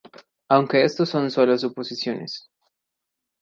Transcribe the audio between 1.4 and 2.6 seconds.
suposiciones.